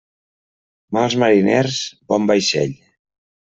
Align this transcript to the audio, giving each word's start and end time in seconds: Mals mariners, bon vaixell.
Mals 0.97 1.17
mariners, 1.25 1.79
bon 2.13 2.29
vaixell. 2.33 2.77